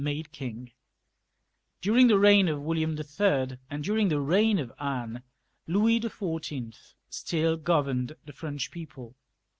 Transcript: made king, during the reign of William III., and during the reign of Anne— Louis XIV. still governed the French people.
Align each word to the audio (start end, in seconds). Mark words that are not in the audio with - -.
made 0.03 0.31
king, 0.31 0.71
during 1.79 2.07
the 2.07 2.17
reign 2.17 2.47
of 2.47 2.59
William 2.59 2.97
III., 2.97 3.59
and 3.69 3.83
during 3.83 4.09
the 4.09 4.19
reign 4.19 4.57
of 4.57 4.71
Anne— 4.79 5.21
Louis 5.67 5.99
XIV. 5.99 6.95
still 7.07 7.55
governed 7.55 8.15
the 8.25 8.33
French 8.33 8.71
people. 8.71 9.13